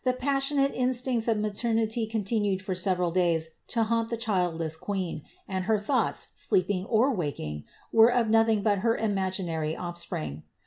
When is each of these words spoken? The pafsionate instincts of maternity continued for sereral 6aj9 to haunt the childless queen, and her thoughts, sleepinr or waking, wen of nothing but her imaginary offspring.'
The 0.03 0.13
pafsionate 0.13 0.73
instincts 0.73 1.27
of 1.27 1.37
maternity 1.37 2.07
continued 2.07 2.63
for 2.63 2.73
sereral 2.73 3.13
6aj9 3.13 3.47
to 3.67 3.83
haunt 3.83 4.09
the 4.09 4.17
childless 4.17 4.75
queen, 4.75 5.21
and 5.47 5.65
her 5.65 5.77
thoughts, 5.77 6.29
sleepinr 6.35 6.87
or 6.89 7.13
waking, 7.13 7.65
wen 7.91 8.11
of 8.11 8.27
nothing 8.27 8.63
but 8.63 8.79
her 8.79 8.97
imaginary 8.97 9.77
offspring.' 9.77 10.41